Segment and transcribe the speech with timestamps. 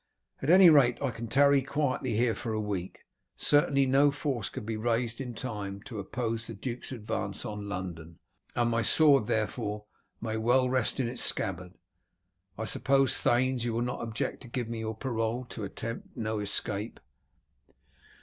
[0.41, 3.05] At any rate I can tarry quietly here for a week.
[3.37, 8.17] Certainly no force can be raised in time to oppose the duke's advance on London,
[8.55, 9.85] and my sword therefore
[10.19, 11.73] may well rest in its scabbard.
[12.57, 16.39] I suppose, thanes, you will not object to give me your parole to attempt no
[16.39, 16.99] escape?"